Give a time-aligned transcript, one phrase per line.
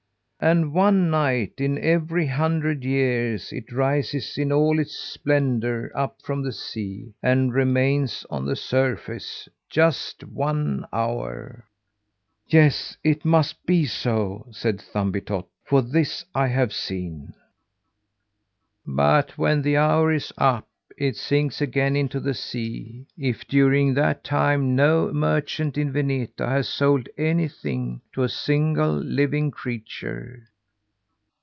[0.43, 6.41] And one night in every hundred years, it rises in all its splendour up from
[6.41, 11.65] the sea, and remains on the surface just one hour."
[12.47, 17.35] "Yes, it must be so," said Thumbietot, "for this I have seen."
[18.83, 24.23] "But when the hour is up, it sinks again into the sea, if, during that
[24.23, 30.43] time, no merchant in Vineta has sold anything to a single living creature.